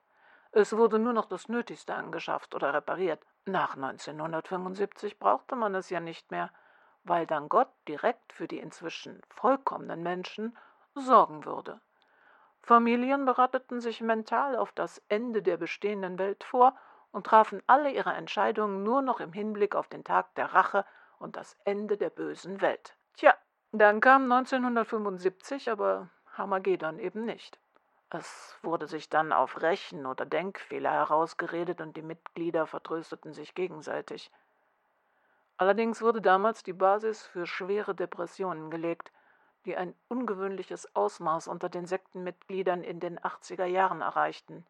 Es 0.51 0.75
wurde 0.75 0.99
nur 0.99 1.13
noch 1.13 1.25
das 1.25 1.49
Nötigste 1.49 1.93
angeschafft 1.93 2.55
oder 2.55 2.73
repariert. 2.73 3.21
Nach 3.45 3.75
1975 3.75 5.19
brauchte 5.19 5.55
man 5.55 5.75
es 5.75 5.89
ja 5.89 5.99
nicht 5.99 6.31
mehr, 6.31 6.49
weil 7.03 7.27
dann 7.27 7.49
Gott 7.49 7.69
direkt 7.87 8.33
für 8.33 8.47
die 8.47 8.59
inzwischen 8.59 9.21
vollkommenen 9.29 10.01
Menschen 10.01 10.57
sorgen 10.95 11.45
würde. 11.45 11.81
Familien 12.61 13.25
bereiteten 13.25 13.81
sich 13.81 13.99
mental 13.99 14.55
auf 14.55 14.71
das 14.71 15.03
Ende 15.09 15.41
der 15.41 15.57
bestehenden 15.57 16.17
Welt 16.17 16.43
vor 16.43 16.77
und 17.13 17.25
trafen 17.25 17.63
alle 17.65 17.91
ihre 17.91 18.11
Entscheidungen 18.11 18.83
nur 18.83 19.01
noch 19.01 19.21
im 19.21 19.31
Hinblick 19.31 19.73
auf 19.75 19.87
den 19.87 20.03
Tag 20.03 20.35
der 20.35 20.53
Rache 20.53 20.85
und 21.19 21.37
das 21.37 21.55
Ende 21.63 21.95
der 21.95 22.09
bösen 22.09 22.59
Welt. 22.59 22.97
Tja, 23.15 23.33
dann 23.71 24.01
kam 24.01 24.29
1975 24.29 25.71
aber 25.71 26.09
Hamagedon 26.37 26.99
eben 26.99 27.23
nicht. 27.23 27.57
Es 28.09 28.57
wurde 28.61 28.87
sich 28.87 29.09
dann 29.09 29.31
auf 29.31 29.61
Rechen 29.61 30.05
oder 30.05 30.25
Denkfehler 30.25 30.91
herausgeredet 30.91 31.79
und 31.79 31.95
die 31.95 32.01
Mitglieder 32.01 32.67
vertrösteten 32.67 33.33
sich 33.33 33.55
gegenseitig. 33.55 34.29
Allerdings 35.55 36.01
wurde 36.01 36.21
damals 36.21 36.63
die 36.63 36.73
Basis 36.73 37.23
für 37.23 37.45
schwere 37.45 37.95
Depressionen 37.95 38.69
gelegt– 38.69 39.13
die 39.65 39.77
ein 39.77 39.95
ungewöhnliches 40.09 40.95
Ausmaß 40.95 41.47
unter 41.47 41.69
den 41.69 41.85
Sektenmitgliedern 41.85 42.83
in 42.83 42.99
den 42.99 43.19
80er 43.19 43.65
Jahren 43.65 44.01
erreichten. 44.01 44.65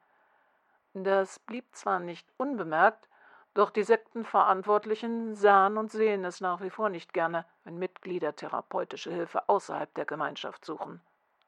Das 0.94 1.40
blieb 1.40 1.76
zwar 1.76 2.00
nicht 2.00 2.28
unbemerkt, 2.38 3.10
doch 3.54 3.70
die 3.70 3.84
Sektenverantwortlichen 3.84 5.36
sahen 5.36 5.78
und 5.78 5.92
sehen 5.92 6.26
es 6.26 6.42
nach 6.42 6.62
wie 6.62 6.70
vor 6.70 6.90
nicht 6.90 7.14
gerne, 7.14 7.46
wenn 7.64 7.78
Mitglieder 7.78 8.36
therapeutische 8.36 9.12
Hilfe 9.12 9.48
außerhalb 9.50 9.94
der 9.96 10.06
Gemeinschaft 10.06 10.66
suchen. 10.66 11.02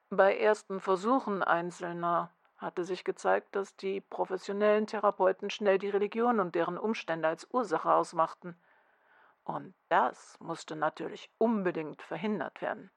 Bei 0.09 0.37
ersten 0.37 0.79
Versuchen 0.79 1.43
Einzelner 1.43 2.31
hatte 2.57 2.83
sich 2.83 3.03
gezeigt, 3.03 3.55
dass 3.55 3.75
die 3.75 4.01
professionellen 4.01 4.87
Therapeuten 4.87 5.49
schnell 5.49 5.77
die 5.77 5.89
Religion 5.89 6.39
und 6.39 6.55
deren 6.55 6.77
Umstände 6.77 7.27
als 7.27 7.47
Ursache 7.51 7.91
ausmachten. 7.91 8.55
Und 9.43 9.73
das 9.89 10.39
musste 10.39 10.75
natürlich 10.75 11.29
unbedingt 11.37 12.01
verhindert 12.01 12.61
werden. 12.61 12.91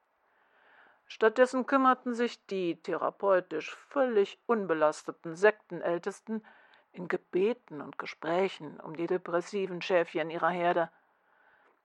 Stattdessen 1.11 1.65
kümmerten 1.65 2.13
sich 2.13 2.45
die 2.45 2.81
therapeutisch 2.81 3.75
völlig 3.75 4.39
unbelasteten 4.45 5.35
Sektenältesten 5.35 6.45
in 6.91 7.07
Gebeten 7.07 7.81
und 7.81 7.97
Gesprächen 7.97 8.79
um 8.79 8.95
die 8.95 9.07
depressiven 9.07 9.81
Schäfchen 9.81 10.29
ihrer 10.29 10.49
Herde. 10.49 10.91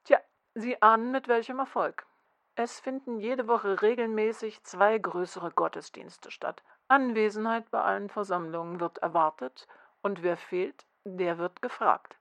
Tja, 0.05 0.21
Sie 0.55 0.81
ahnen 0.83 1.11
mit 1.11 1.27
welchem 1.27 1.59
Erfolg. 1.59 2.07
Es 2.55 2.79
finden 2.79 3.19
jede 3.19 3.49
Woche 3.49 3.81
regelmäßig 3.81 4.63
zwei 4.63 4.99
größere 4.99 5.51
Gottesdienste 5.51 6.31
statt. 6.31 6.63
Anwesenheit 6.89 7.71
bei 7.71 7.81
allen 7.81 8.11
Versammlungen 8.11 8.79
wird 8.79 8.99
erwartet, 8.99 9.67
und 10.03 10.23
wer 10.23 10.37
fehlt, 10.37 10.85
der 11.05 11.39
wird 11.39 11.63
gefragt. 11.63 12.19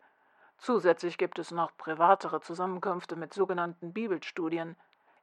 Zusätzlich 0.57 1.17
gibt 1.17 1.37
es 1.37 1.51
noch 1.51 1.75
privatere 1.75 2.39
Zusammenkünfte 2.39 3.17
mit 3.17 3.33
sogenannten 3.33 3.91
Bibelstudien. 3.91 4.77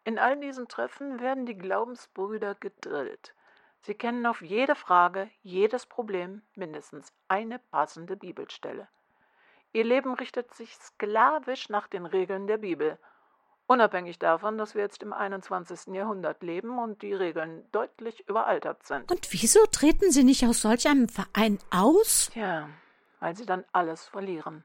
In 0.05 0.19
all 0.19 0.39
diesen 0.41 0.69
Treffen 0.69 1.21
werden 1.21 1.47
die 1.47 1.57
Glaubensbrüder 1.57 2.55
gedrillt. 2.55 3.35
Sie 3.83 3.95
kennen 3.95 4.27
auf 4.27 4.43
jede 4.43 4.75
Frage, 4.75 5.31
jedes 5.43 5.87
Problem 5.87 6.43
mindestens 6.55 7.13
eine 7.29 7.59
passende 7.59 8.17
Bibelstelle. 8.17 8.89
Ihr 9.73 9.85
Leben 9.85 10.15
richtet 10.15 10.53
sich 10.55 10.75
sklavisch 10.77 11.69
nach 11.69 11.87
den 11.87 12.05
Regeln 12.05 12.47
der 12.47 12.59
Bibel, 12.59 12.99
unabhängig 13.67 14.19
davon, 14.19 14.59
dass 14.59 14.75
wir 14.75 14.83
jetzt 14.83 15.03
im 15.03 15.13
21. 15.13 15.95
Jahrhundert 15.95 16.43
leben 16.43 16.79
und 16.79 17.03
die 17.03 17.15
Regeln 17.15 17.65
deutlich 17.71 18.29
überaltert 18.29 18.85
sind. 18.85 19.11
Und 19.11 19.33
wieso 19.33 19.65
treten 19.67 20.11
Sie 20.11 20.25
nicht 20.25 20.45
aus 20.45 20.63
solch 20.63 20.89
einem 20.89 21.09
Verein 21.09 21.59
aus? 21.71 22.31
Tja, 22.33 22.69
weil 23.21 23.37
Sie 23.37 23.47
dann 23.47 23.65
alles 23.73 24.07
verlieren. 24.07 24.65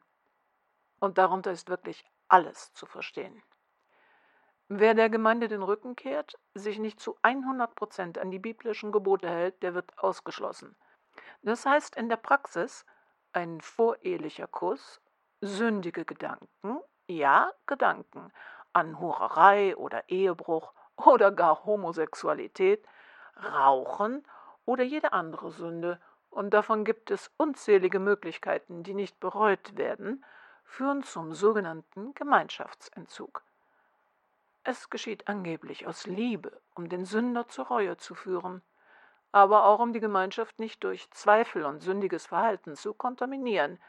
Und 0.99 1.17
darunter 1.19 1.51
ist 1.51 1.69
wirklich 1.69 2.03
alles 2.27 2.73
zu 2.73 2.87
verstehen. 2.87 3.43
Wer 4.67 4.95
der 4.95 5.11
Gemeinde 5.11 5.47
den 5.47 5.61
Rücken 5.61 5.95
kehrt, 5.95 6.39
sich 6.55 6.79
nicht 6.79 6.99
zu 6.99 7.15
100 7.21 7.75
Prozent 7.75 8.17
an 8.17 8.31
die 8.31 8.39
biblischen 8.39 8.91
Gebote 8.91 9.29
hält, 9.29 9.61
der 9.61 9.75
wird 9.75 9.99
ausgeschlossen. 9.99 10.75
Das 11.43 11.67
heißt 11.67 11.95
in 11.95 12.09
der 12.09 12.17
Praxis 12.17 12.83
ein 13.31 13.61
vorehelicher 13.61 14.47
Kuss, 14.47 15.01
sündige 15.41 16.03
Gedanken, 16.03 16.79
ja 17.07 17.51
Gedanken 17.67 18.31
an 18.73 18.99
Hurerei 18.99 19.77
oder 19.77 20.09
Ehebruch 20.09 20.73
oder 20.95 21.31
gar 21.31 21.63
Homosexualität, 21.65 22.83
Rauchen 23.37 24.25
oder 24.65 24.83
jede 24.83 25.13
andere 25.13 25.51
Sünde, 25.51 26.01
und 26.31 26.53
davon 26.53 26.83
gibt 26.83 27.11
es 27.11 27.31
unzählige 27.37 27.99
Möglichkeiten, 27.99 28.83
die 28.83 28.93
nicht 28.93 29.19
bereut 29.19 29.77
werden, 29.77 30.25
führen 30.65 31.03
zum 31.03 31.33
sogenannten 31.33 32.13
Gemeinschaftsentzug. 32.13 33.43
Es 34.67 34.89
geschieht 34.89 35.27
angeblich 35.27 35.85
aus 35.85 36.07
Liebe, 36.07 36.59
um 36.73 36.89
den 36.89 37.05
Sünder 37.05 37.47
zur 37.47 37.67
Reue 37.67 37.97
zu 37.97 38.15
führen, 38.15 38.63
aber 39.31 39.65
auch 39.65 39.79
um 39.79 39.93
die 39.93 39.99
Gemeinschaft 39.99 40.57
nicht 40.57 40.83
durch 40.83 41.11
Zweifel 41.11 41.65
und 41.65 41.81
sündiges 41.81 42.25
Verhalten 42.25 42.75
zu 42.75 42.95
kontaminieren. 42.95 43.79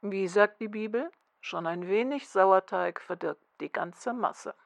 Wie 0.00 0.26
sagt 0.26 0.60
die 0.60 0.66
Bibel? 0.66 1.12
Schon 1.40 1.64
ein 1.68 1.86
wenig 1.86 2.28
Sauerteig 2.28 3.00
verdirbt 3.00 3.46
die 3.60 3.70
ganze 3.70 4.12
Masse. 4.12 4.56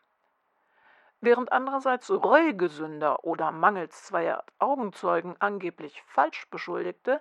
Während 1.21 1.53
andererseits 1.53 2.11
reuige 2.11 2.71
Sünder 2.71 3.23
oder 3.23 3.53
mangels 3.53 4.05
zweier 4.05 4.43
Augenzeugen 4.61 5.37
angeblich 5.41 6.03
falsch 6.07 6.49
beschuldigte, 6.49 7.21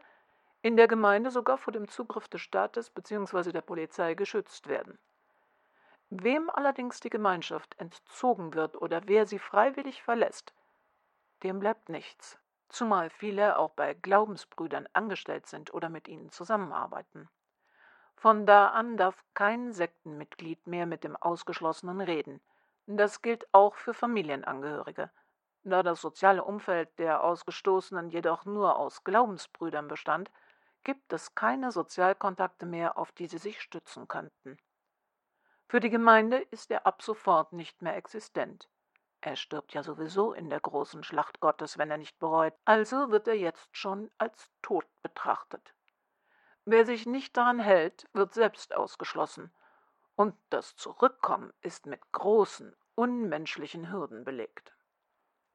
in 0.62 0.78
der 0.78 0.88
Gemeinde 0.88 1.30
sogar 1.30 1.58
vor 1.58 1.74
dem 1.74 1.90
Zugriff 1.90 2.30
des 2.30 2.40
Staates 2.40 2.90
bzw. 2.90 3.52
der 3.52 3.62
Polizei 3.62 4.14
geschützt 4.14 4.70
werden. 4.70 4.98
Wem 6.12 6.50
allerdings 6.50 7.00
die 7.00 7.12
Gemeinschaft 7.12 7.80
entzogen 7.80 8.56
wird 8.56 8.82
oder 8.82 9.02
wer 9.06 9.28
sie 9.28 9.38
freiwillig 9.38 10.02
verlässt, 10.02 10.54
dem 11.44 11.60
bleibt 11.60 11.90
nichts, 11.90 12.40
zumal 12.68 13.10
viele 13.10 13.58
auch 13.60 13.72
bei 13.72 13.94
Glaubensbrüdern 13.94 14.90
angestellt 14.94 15.46
sind 15.46 15.74
oder 15.74 15.90
mit 15.90 16.08
ihnen 16.08 16.32
zusammenarbeiten. 16.32 17.30
Von 18.16 18.46
da 18.46 18.70
an 18.70 18.98
darf 18.98 19.24
kein 19.34 19.72
Sektenmitglied 19.72 20.68
mehr 20.68 20.86
mit 20.86 21.04
dem 21.04 21.16
Ausgeschlossenen 21.16 22.02
reden. 22.02 22.42
Das 22.88 23.22
gilt 23.22 23.48
auch 23.54 23.76
für 23.76 23.94
Familienangehörige. 23.94 25.12
Da 25.64 25.84
das 25.84 26.02
soziale 26.02 26.44
Umfeld 26.44 26.90
der 26.98 27.24
Ausgestoßenen 27.24 28.10
jedoch 28.10 28.46
nur 28.46 28.78
aus 28.78 29.04
Glaubensbrüdern 29.04 29.88
bestand, 29.88 30.32
gibt 30.84 31.14
es 31.14 31.36
keine 31.36 31.72
Sozialkontakte 31.72 32.66
mehr, 32.66 32.98
auf 32.98 33.12
die 33.12 33.28
sie 33.28 33.38
sich 33.38 33.62
stützen 33.62 34.08
könnten. 34.08 34.58
Für 35.70 35.80
die 35.80 35.92
Gemeinde 35.92 36.38
ist 36.38 36.72
er 36.72 36.88
ab 36.88 37.04
sofort 37.04 37.54
nicht 37.54 37.84
mehr 37.84 37.96
existent. 37.96 38.68
Er 39.22 39.36
stirbt 39.36 39.72
ja 39.76 39.84
sowieso 39.84 40.34
in 40.34 40.50
der 40.50 40.60
großen 40.60 41.04
Schlacht 41.04 41.40
Gottes, 41.42 41.78
wenn 41.78 41.92
er 41.92 42.00
nicht 42.00 42.18
bereut, 42.18 42.56
also 42.66 43.12
wird 43.12 43.28
er 43.28 43.36
jetzt 43.36 43.70
schon 43.78 44.10
als 44.18 44.50
tot 44.64 44.88
betrachtet. 45.04 45.76
Wer 46.66 46.88
sich 46.88 47.06
nicht 47.06 47.38
daran 47.38 47.60
hält, 47.60 48.08
wird 48.14 48.34
selbst 48.34 48.76
ausgeschlossen, 48.76 49.54
und 50.16 50.36
das 50.50 50.76
Zurückkommen 50.76 51.54
ist 51.62 51.86
mit 51.86 52.02
großen, 52.14 52.76
unmenschlichen 52.96 53.92
Hürden 53.92 54.24
belegt. 54.24 54.74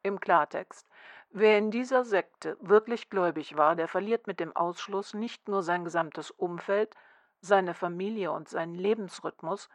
Im 0.04 0.21
Klartext, 0.21 0.87
wer 1.30 1.59
in 1.59 1.73
dieser 1.73 2.04
Sekte 2.04 2.56
wirklich 2.61 3.11
gläubig 3.11 3.56
war, 3.56 3.75
der 3.75 3.88
verliert 3.88 4.28
mit 4.28 4.38
dem 4.38 4.54
Ausschluss 4.54 5.12
nicht 5.12 5.49
nur 5.49 5.64
sein 5.64 5.83
gesamtes 5.83 6.30
Umfeld, 6.30 6.94
seine 7.40 7.75
Familie 7.75 8.30
und 8.30 8.49
seinen 8.49 8.76
Lebensrhythmus, 8.76 9.68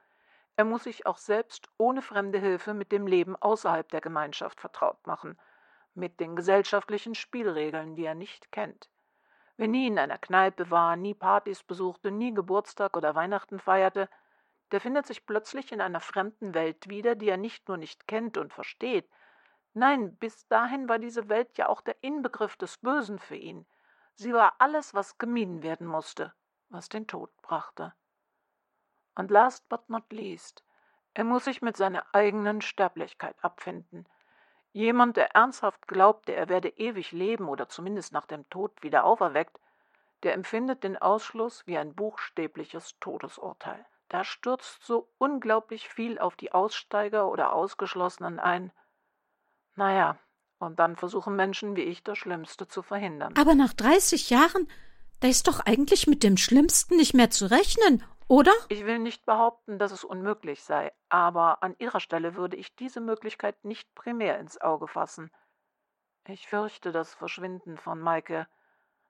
er 0.59 0.65
muss 0.65 0.83
sich 0.83 1.05
auch 1.05 1.17
selbst 1.17 1.69
ohne 1.77 2.01
fremde 2.01 2.37
Hilfe 2.37 2.73
mit 2.73 2.91
dem 2.91 3.07
Leben 3.07 3.37
außerhalb 3.37 3.87
der 3.87 4.01
Gemeinschaft 4.01 4.59
vertraut 4.59 5.07
machen, 5.07 5.39
mit 5.93 6.19
den 6.19 6.35
gesellschaftlichen 6.35 7.15
Spielregeln, 7.15 7.95
die 7.95 8.03
er 8.03 8.13
nicht 8.13 8.51
kennt. 8.51 8.89
Wer 9.55 9.69
nie 9.69 9.87
in 9.87 9.97
einer 9.97 10.17
Kneipe 10.17 10.69
war, 10.69 10.97
nie 10.97 11.13
Partys 11.13 11.63
besuchte, 11.63 12.11
nie 12.11 12.33
Geburtstag 12.33 12.97
oder 12.97 13.15
Weihnachten 13.15 13.57
feierte, 13.57 14.09
der 14.73 14.81
findet 14.81 15.07
sich 15.07 15.25
plötzlich 15.25 15.71
in 15.71 15.79
einer 15.79 16.01
fremden 16.01 16.53
Welt 16.53 16.89
wieder, 16.89 17.15
die 17.15 17.29
er 17.29 17.37
nicht 17.37 17.69
nur 17.69 17.77
nicht 17.77 18.05
kennt 18.05 18.37
und 18.37 18.51
versteht, 18.51 19.09
nein, 19.73 20.17
bis 20.17 20.45
dahin 20.49 20.89
war 20.89 20.99
diese 20.99 21.29
Welt 21.29 21.57
ja 21.57 21.69
auch 21.69 21.79
der 21.79 21.95
Inbegriff 22.03 22.57
des 22.57 22.79
Bösen 22.79 23.17
für 23.17 23.37
ihn. 23.37 23.65
Sie 24.13 24.33
war 24.33 24.55
alles, 24.59 24.93
was 24.93 25.17
gemieden 25.17 25.63
werden 25.63 25.87
musste, 25.87 26.33
was 26.67 26.89
den 26.89 27.07
Tod 27.07 27.31
brachte. 27.41 27.93
Und 29.19 29.31
last 29.31 29.67
but 29.67 29.89
not 29.89 30.13
least, 30.13 30.63
er 31.13 31.25
muss 31.25 31.43
sich 31.43 31.61
mit 31.61 31.75
seiner 31.75 32.05
eigenen 32.13 32.61
Sterblichkeit 32.61 33.35
abfinden. 33.41 34.05
Jemand, 34.71 35.17
der 35.17 35.35
ernsthaft 35.35 35.89
glaubte, 35.89 36.33
er 36.33 36.47
werde 36.47 36.69
ewig 36.69 37.11
leben 37.11 37.49
oder 37.49 37.67
zumindest 37.67 38.13
nach 38.13 38.27
dem 38.27 38.49
Tod 38.49 38.81
wieder 38.81 39.03
auferweckt, 39.03 39.59
der 40.23 40.35
empfindet 40.35 40.85
den 40.85 40.95
Ausschluss 40.95 41.67
wie 41.67 41.77
ein 41.77 41.95
buchstäbliches 41.95 42.97
Todesurteil. 43.01 43.85
Da 44.07 44.23
stürzt 44.23 44.85
so 44.85 45.09
unglaublich 45.17 45.89
viel 45.89 46.17
auf 46.17 46.37
die 46.37 46.53
Aussteiger 46.53 47.27
oder 47.27 47.51
Ausgeschlossenen 47.51 48.39
ein. 48.39 48.71
Naja, 49.75 50.17
und 50.59 50.79
dann 50.79 50.95
versuchen 50.95 51.35
Menschen 51.35 51.75
wie 51.75 51.83
ich 51.83 52.05
das 52.05 52.17
Schlimmste 52.17 52.69
zu 52.69 52.83
verhindern. 52.83 53.33
Aber 53.37 53.53
nach 53.53 53.73
30 53.73 54.29
Jahren, 54.29 54.69
da 55.19 55.27
ist 55.27 55.49
doch 55.49 55.59
eigentlich 55.59 56.07
mit 56.07 56.23
dem 56.23 56.37
Schlimmsten 56.37 56.95
nicht 56.95 57.13
mehr 57.13 57.29
zu 57.29 57.47
rechnen, 57.51 58.01
oder? 58.29 58.53
Ich 58.69 58.85
will 58.85 58.99
nicht 58.99 59.25
behaupten, 59.25 59.79
dass 59.79 59.91
es 59.91 60.03
unmöglich 60.03 60.63
sei, 60.63 60.93
aber 61.09 61.63
an 61.63 61.75
Ihrer 61.79 61.99
Stelle 61.99 62.35
würde 62.35 62.57
ich 62.57 62.75
diese 62.75 63.01
Möglichkeit 63.01 63.65
nicht 63.65 63.93
primär 63.95 64.39
ins 64.39 64.61
Auge 64.61 64.87
fassen. 64.87 65.31
Ich 66.27 66.47
fürchte, 66.47 66.91
das 66.91 67.15
Verschwinden 67.15 67.77
von 67.77 67.99
Maike 67.99 68.47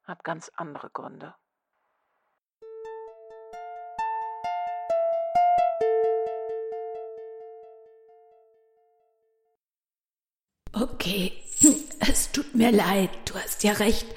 hat 0.03 0.23
ganz 0.23 0.49
andere 0.55 0.89
Gründe. 0.89 1.35
Okay, 10.71 11.33
es 11.99 12.31
tut 12.31 12.55
mir 12.55 12.71
leid, 12.71 13.09
du 13.25 13.33
hast 13.35 13.65
ja 13.65 13.73
recht. 13.73 14.07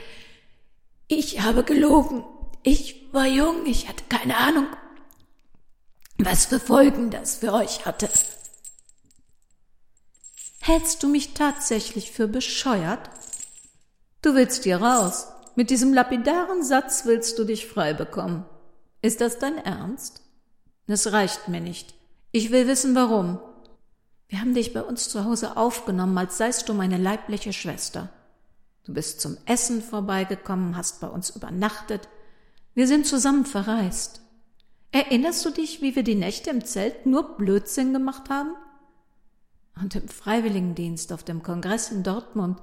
Ich 1.08 1.40
habe 1.40 1.64
gelogen. 1.64 2.24
Ich 2.62 3.12
war 3.12 3.26
jung, 3.26 3.66
ich 3.66 3.88
hatte 3.88 4.04
keine 4.08 4.36
Ahnung, 4.36 4.68
was 6.24 6.46
für 6.46 6.60
Folgen 6.60 7.10
das 7.10 7.36
für 7.36 7.52
euch 7.52 7.86
hatte. 7.86 8.08
Hältst 10.60 11.02
du 11.02 11.08
mich 11.08 11.34
tatsächlich 11.34 12.12
für 12.12 12.28
bescheuert? 12.28 13.10
Du 14.22 14.34
willst 14.34 14.64
hier 14.64 14.80
raus. 14.80 15.26
Mit 15.56 15.70
diesem 15.70 15.92
lapidaren 15.92 16.62
Satz 16.62 17.04
willst 17.04 17.38
du 17.38 17.44
dich 17.44 17.66
frei 17.66 17.92
bekommen. 17.92 18.44
Ist 19.02 19.20
das 19.20 19.38
dein 19.38 19.58
Ernst? 19.58 20.22
Es 20.86 21.12
reicht 21.12 21.48
mir 21.48 21.60
nicht. 21.60 21.94
Ich 22.30 22.50
will 22.50 22.66
wissen, 22.66 22.94
warum. 22.94 23.38
Wir 24.28 24.40
haben 24.40 24.54
dich 24.54 24.72
bei 24.72 24.82
uns 24.82 25.08
zu 25.08 25.24
Hause 25.24 25.56
aufgenommen, 25.56 26.16
als 26.16 26.38
seist 26.38 26.68
du 26.68 26.74
meine 26.74 26.96
leibliche 26.96 27.52
Schwester. 27.52 28.08
Du 28.84 28.94
bist 28.94 29.20
zum 29.20 29.36
Essen 29.46 29.82
vorbeigekommen, 29.82 30.76
hast 30.76 31.00
bei 31.00 31.08
uns 31.08 31.30
übernachtet. 31.30 32.08
Wir 32.74 32.86
sind 32.86 33.06
zusammen 33.06 33.44
verreist. 33.44 34.20
Erinnerst 34.92 35.42
du 35.46 35.50
dich, 35.50 35.80
wie 35.80 35.96
wir 35.96 36.02
die 36.02 36.14
Nächte 36.14 36.50
im 36.50 36.66
Zelt 36.66 37.06
nur 37.06 37.38
Blödsinn 37.38 37.94
gemacht 37.94 38.28
haben? 38.28 38.54
Und 39.80 39.94
im 39.96 40.06
Freiwilligendienst 40.06 41.14
auf 41.14 41.24
dem 41.24 41.42
Kongress 41.42 41.90
in 41.90 42.02
Dortmund. 42.02 42.60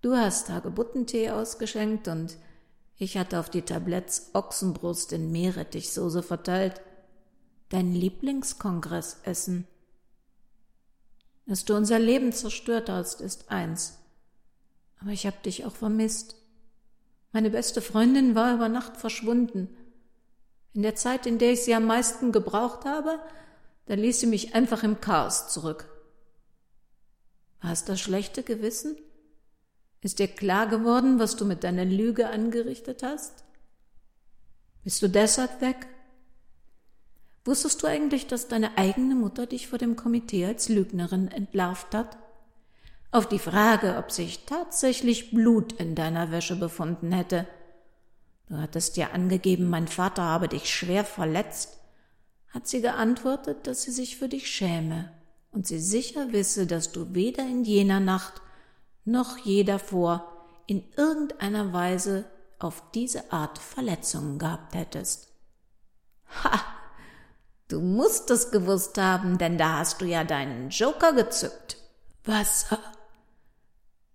Du 0.00 0.14
hast 0.14 0.50
Hagebuttentee 0.50 1.30
ausgeschenkt 1.30 2.06
und 2.06 2.36
ich 2.96 3.16
hatte 3.16 3.40
auf 3.40 3.50
die 3.50 3.62
Tabletts 3.62 4.30
Ochsenbrust 4.34 5.12
in 5.12 5.32
Meerrettichsoße 5.32 6.22
verteilt. 6.22 6.80
Dein 7.70 7.92
Lieblingskongressessen. 7.92 9.66
Dass 11.46 11.64
du 11.64 11.74
unser 11.74 11.98
Leben 11.98 12.32
zerstört 12.32 12.88
hast, 12.88 13.20
ist 13.20 13.50
eins. 13.50 13.98
Aber 15.00 15.10
ich 15.10 15.26
hab 15.26 15.42
dich 15.42 15.64
auch 15.64 15.74
vermisst. 15.74 16.36
Meine 17.32 17.50
beste 17.50 17.82
Freundin 17.82 18.36
war 18.36 18.54
über 18.54 18.68
Nacht 18.68 18.96
verschwunden. 18.96 19.68
In 20.74 20.82
der 20.82 20.94
Zeit, 20.94 21.26
in 21.26 21.38
der 21.38 21.52
ich 21.52 21.62
sie 21.62 21.74
am 21.74 21.86
meisten 21.86 22.32
gebraucht 22.32 22.84
habe, 22.84 23.18
da 23.86 23.94
ließ 23.94 24.20
sie 24.20 24.26
mich 24.26 24.54
einfach 24.54 24.82
im 24.82 25.00
Chaos 25.00 25.48
zurück. 25.48 25.88
War 27.60 27.72
es 27.72 27.84
das 27.84 28.00
schlechte 28.00 28.42
Gewissen? 28.42 28.96
Ist 30.00 30.18
dir 30.18 30.28
klar 30.28 30.68
geworden, 30.68 31.18
was 31.18 31.36
du 31.36 31.44
mit 31.44 31.64
deiner 31.64 31.84
Lüge 31.84 32.28
angerichtet 32.28 33.02
hast? 33.02 33.44
Bist 34.84 35.02
du 35.02 35.08
deshalb 35.08 35.60
weg? 35.60 35.86
Wusstest 37.44 37.82
du 37.82 37.86
eigentlich, 37.86 38.26
dass 38.26 38.48
deine 38.48 38.76
eigene 38.76 39.14
Mutter 39.14 39.46
dich 39.46 39.68
vor 39.68 39.78
dem 39.78 39.96
Komitee 39.96 40.46
als 40.46 40.68
Lügnerin 40.68 41.28
entlarvt 41.28 41.94
hat? 41.94 42.18
Auf 43.10 43.26
die 43.26 43.38
Frage, 43.38 43.96
ob 43.96 44.12
sich 44.12 44.44
tatsächlich 44.44 45.30
Blut 45.30 45.72
in 45.72 45.94
deiner 45.94 46.30
Wäsche 46.30 46.56
befunden 46.56 47.10
hätte, 47.10 47.46
Du 48.48 48.56
hattest 48.56 48.96
ja 48.96 49.10
angegeben, 49.10 49.68
mein 49.68 49.88
Vater 49.88 50.22
habe 50.22 50.48
dich 50.48 50.72
schwer 50.72 51.04
verletzt, 51.04 51.78
hat 52.48 52.66
sie 52.66 52.80
geantwortet, 52.80 53.66
dass 53.66 53.82
sie 53.82 53.90
sich 53.90 54.16
für 54.16 54.28
dich 54.28 54.50
schäme 54.50 55.12
und 55.50 55.66
sie 55.66 55.78
sicher 55.78 56.32
wisse, 56.32 56.66
dass 56.66 56.92
du 56.92 57.14
weder 57.14 57.42
in 57.42 57.64
jener 57.64 58.00
Nacht 58.00 58.40
noch 59.04 59.36
je 59.38 59.64
davor 59.64 60.32
in 60.66 60.84
irgendeiner 60.96 61.72
Weise 61.72 62.24
auf 62.58 62.82
diese 62.94 63.32
Art 63.32 63.58
Verletzungen 63.58 64.38
gehabt 64.38 64.74
hättest. 64.74 65.28
Ha! 66.42 66.60
Du 67.68 67.80
musst 67.80 68.30
es 68.30 68.50
gewusst 68.50 68.96
haben, 68.96 69.36
denn 69.36 69.58
da 69.58 69.78
hast 69.78 70.00
du 70.00 70.06
ja 70.06 70.24
deinen 70.24 70.70
Joker 70.70 71.12
gezückt. 71.12 71.76
Wasser. 72.24 72.78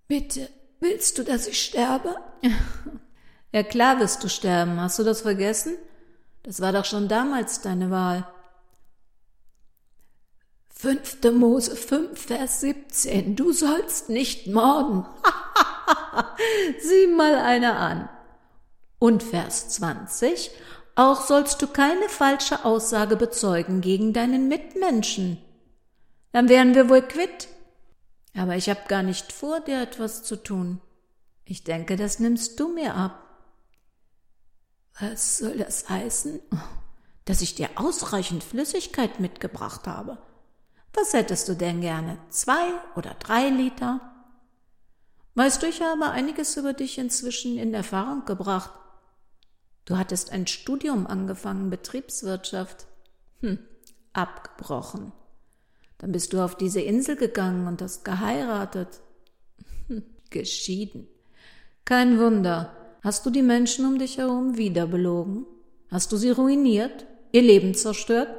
Bitte, 0.07 0.49
willst 0.79 1.19
du, 1.19 1.23
dass 1.23 1.45
ich 1.45 1.61
sterbe? 1.61 2.15
Ja 3.53 3.61
klar 3.61 3.99
wirst 3.99 4.23
du 4.23 4.29
sterben, 4.29 4.81
hast 4.81 4.97
du 4.97 5.03
das 5.03 5.21
vergessen? 5.21 5.77
Das 6.41 6.59
war 6.59 6.73
doch 6.73 6.85
schon 6.85 7.07
damals 7.07 7.61
deine 7.61 7.91
Wahl. 7.91 8.27
Fünfte 10.69 11.31
Mose 11.31 11.75
5, 11.75 12.19
Vers 12.19 12.61
17. 12.61 13.35
Du 13.35 13.53
sollst 13.53 14.09
nicht 14.09 14.47
morden. 14.47 15.05
Sieh 16.81 17.07
mal 17.07 17.35
einer 17.35 17.79
an. 17.79 18.09
Und 18.99 19.21
Vers 19.21 19.69
20. 19.69 20.51
Auch 20.95 21.21
sollst 21.21 21.61
du 21.61 21.67
keine 21.67 22.09
falsche 22.09 22.65
Aussage 22.65 23.15
bezeugen 23.15 23.81
gegen 23.81 24.13
deinen 24.13 24.47
Mitmenschen. 24.47 25.37
Dann 26.31 26.49
wären 26.49 26.73
wir 26.75 26.89
wohl 26.89 27.03
quitt. 27.03 27.47
Aber 28.35 28.55
ich 28.55 28.67
hab 28.67 28.89
gar 28.89 29.03
nicht 29.03 29.31
vor, 29.31 29.59
dir 29.59 29.79
etwas 29.79 30.23
zu 30.23 30.37
tun. 30.37 30.81
Ich 31.45 31.63
denke, 31.63 31.95
das 31.97 32.19
nimmst 32.19 32.59
du 32.59 32.67
mir 32.67 32.95
ab. 32.95 33.22
Was 34.99 35.37
soll 35.37 35.57
das 35.57 35.89
heißen? 35.89 36.39
Dass 37.25 37.41
ich 37.41 37.55
dir 37.55 37.69
ausreichend 37.75 38.43
Flüssigkeit 38.43 39.19
mitgebracht 39.19 39.87
habe. 39.87 40.17
Was 40.93 41.13
hättest 41.13 41.49
du 41.49 41.55
denn 41.55 41.81
gerne? 41.81 42.17
Zwei 42.29 42.73
oder 42.95 43.15
drei 43.15 43.49
Liter? 43.49 44.01
Weißt 45.35 45.63
du, 45.63 45.67
ich 45.67 45.81
habe 45.81 46.11
einiges 46.11 46.57
über 46.57 46.73
dich 46.73 46.99
inzwischen 46.99 47.57
in 47.57 47.73
Erfahrung 47.73 48.25
gebracht. 48.25 48.71
Du 49.85 49.97
hattest 49.97 50.31
ein 50.31 50.45
Studium 50.45 51.07
angefangen, 51.07 51.71
Betriebswirtschaft. 51.71 52.85
Hm, 53.41 53.57
abgebrochen. 54.13 55.11
Dann 55.97 56.11
bist 56.11 56.33
du 56.33 56.43
auf 56.43 56.55
diese 56.55 56.81
Insel 56.81 57.15
gegangen 57.15 57.67
und 57.67 57.81
hast 57.81 58.05
geheiratet. 58.05 59.01
Hm, 59.87 60.03
geschieden. 60.29 61.07
Kein 61.83 62.19
Wunder, 62.19 62.75
Hast 63.03 63.25
du 63.25 63.29
die 63.29 63.41
Menschen 63.41 63.85
um 63.85 63.99
dich 63.99 64.17
herum 64.17 64.55
wieder 64.55 64.87
belogen? 64.87 65.45
Hast 65.91 66.13
du 66.13 66.17
sie 66.17 66.29
ruiniert? 66.29 67.05
Ihr 67.33 67.41
Leben 67.41 67.75
zerstört? 67.75 68.29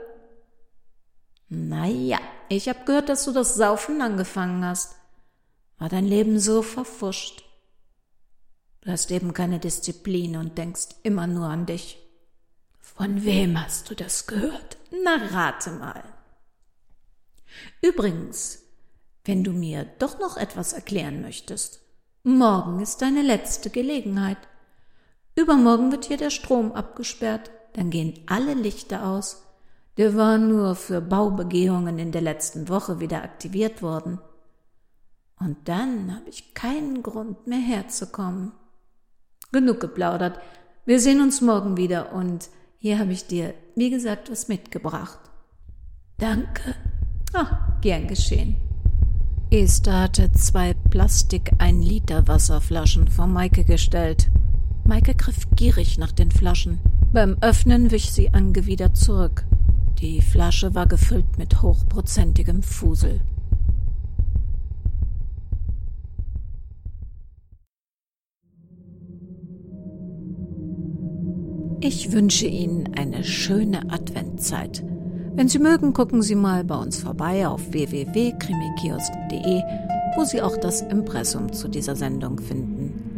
Na 1.50 1.86
ja, 1.86 2.18
ich 2.48 2.70
hab 2.70 2.86
gehört, 2.86 3.10
dass 3.10 3.26
du 3.26 3.32
das 3.32 3.56
Saufen 3.56 4.00
angefangen 4.00 4.64
hast. 4.64 4.94
War 5.76 5.90
dein 5.90 6.06
Leben 6.06 6.38
so 6.40 6.62
verfuscht? 6.62 7.44
Du 8.80 8.90
hast 8.90 9.10
eben 9.10 9.34
keine 9.34 9.58
Disziplin 9.58 10.36
und 10.36 10.56
denkst 10.56 10.96
immer 11.02 11.26
nur 11.26 11.46
an 11.46 11.66
dich. 11.66 11.98
Von 12.80 13.22
wem 13.22 13.62
hast 13.62 13.90
du 13.90 13.94
das 13.94 14.26
gehört? 14.26 14.78
Na, 14.90 15.16
rate 15.30 15.72
mal. 15.72 16.04
Übrigens, 17.82 18.62
wenn 19.26 19.44
du 19.44 19.52
mir 19.52 19.84
doch 19.98 20.18
noch 20.18 20.38
etwas 20.38 20.72
erklären 20.72 21.20
möchtest, 21.20 21.82
morgen 22.22 22.80
ist 22.80 23.02
deine 23.02 23.20
letzte 23.20 23.68
Gelegenheit. 23.68 24.38
Übermorgen 25.36 25.90
wird 25.90 26.04
hier 26.04 26.16
der 26.16 26.30
Strom 26.30 26.72
abgesperrt, 26.72 27.50
dann 27.74 27.90
gehen 27.90 28.14
alle 28.26 28.54
Lichter 28.54 29.06
aus. 29.06 29.42
Der 29.96 30.16
war 30.16 30.38
nur 30.38 30.74
für 30.74 31.00
Baubegehungen 31.00 31.98
in 31.98 32.12
der 32.12 32.22
letzten 32.22 32.68
Woche 32.68 33.00
wieder 33.00 33.22
aktiviert 33.22 33.82
worden. 33.82 34.20
Und 35.38 35.56
dann 35.64 36.14
habe 36.14 36.28
ich 36.28 36.54
keinen 36.54 37.02
Grund 37.02 37.46
mehr 37.46 37.58
herzukommen. 37.58 38.52
Genug 39.52 39.80
geplaudert. 39.80 40.38
Wir 40.84 41.00
sehen 41.00 41.20
uns 41.20 41.40
morgen 41.40 41.76
wieder 41.76 42.12
und 42.12 42.48
hier 42.78 42.98
habe 42.98 43.12
ich 43.12 43.26
dir, 43.26 43.54
wie 43.74 43.90
gesagt, 43.90 44.30
was 44.30 44.48
mitgebracht. 44.48 45.18
Danke. 46.18 46.74
Ah, 47.32 47.78
gern 47.80 48.06
geschehen. 48.06 48.56
Esther 49.50 50.02
hatte 50.02 50.32
zwei 50.32 50.74
Plastik 50.90 51.52
1 51.58 51.84
Liter 51.86 52.26
Wasserflaschen 52.26 53.08
vor 53.08 53.26
Maike 53.26 53.64
gestellt. 53.64 54.28
Maike 54.86 55.14
griff 55.14 55.46
gierig 55.56 55.96
nach 55.98 56.12
den 56.12 56.30
Flaschen. 56.30 56.78
Beim 57.12 57.36
Öffnen 57.40 57.90
wich 57.90 58.12
sie 58.12 58.34
angewidert 58.34 58.96
zurück. 58.96 59.44
Die 59.98 60.20
Flasche 60.20 60.74
war 60.74 60.86
gefüllt 60.86 61.38
mit 61.38 61.62
hochprozentigem 61.62 62.62
Fusel. 62.62 63.20
Ich 71.80 72.12
wünsche 72.12 72.46
Ihnen 72.46 72.94
eine 72.96 73.24
schöne 73.24 73.90
Adventzeit. 73.90 74.84
Wenn 75.34 75.48
Sie 75.48 75.58
mögen, 75.58 75.92
gucken 75.92 76.22
Sie 76.22 76.34
mal 76.34 76.64
bei 76.64 76.76
uns 76.76 76.98
vorbei 76.98 77.46
auf 77.46 77.72
www.krimikiosk.de, 77.72 79.62
wo 80.16 80.24
Sie 80.24 80.40
auch 80.42 80.56
das 80.56 80.80
Impressum 80.82 81.52
zu 81.52 81.68
dieser 81.68 81.96
Sendung 81.96 82.38
finden. 82.40 83.13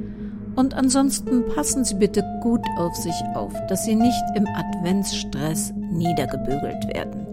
Und 0.56 0.74
ansonsten 0.74 1.44
passen 1.54 1.84
Sie 1.84 1.94
bitte 1.94 2.24
gut 2.42 2.64
auf 2.78 2.96
sich 2.96 3.14
auf, 3.34 3.52
dass 3.68 3.84
Sie 3.84 3.94
nicht 3.94 4.22
im 4.34 4.46
Adventsstress 4.46 5.72
niedergebügelt 5.92 6.88
werden. 6.88 7.26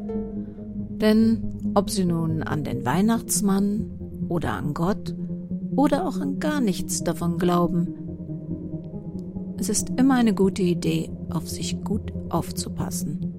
Denn 1.00 1.72
ob 1.74 1.90
Sie 1.90 2.06
nun 2.06 2.44
an 2.44 2.64
den 2.64 2.86
Weihnachtsmann 2.86 3.90
oder 4.28 4.54
an 4.54 4.74
Gott 4.74 5.16
oder 5.76 6.08
auch 6.08 6.20
an 6.20 6.40
gar 6.40 6.60
nichts 6.60 7.04
davon 7.04 7.38
glauben, 7.38 7.96
es 9.58 9.70
ist 9.70 9.92
immer 9.98 10.16
eine 10.16 10.34
gute 10.34 10.62
Idee, 10.62 11.10
auf 11.30 11.50
sich 11.50 11.82
gut 11.84 12.12
aufzupassen. 12.30 13.34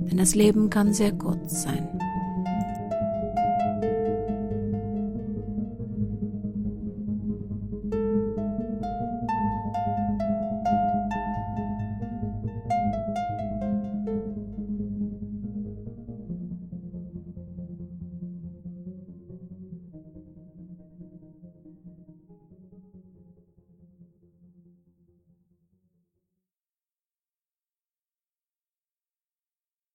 Denn 0.00 0.18
das 0.18 0.34
Leben 0.34 0.68
kann 0.68 0.92
sehr 0.92 1.12
kurz 1.12 1.62
sein. 1.62 1.88